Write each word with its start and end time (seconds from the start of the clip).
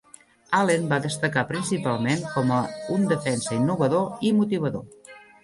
Allen 0.59 0.87
va 0.93 0.97
destacar 1.03 1.43
principalment 1.51 2.23
com 2.31 2.55
a 2.57 2.63
un 2.97 3.05
defensa 3.13 3.55
innovador 3.61 4.27
i 4.31 4.35
motivador. 4.41 5.15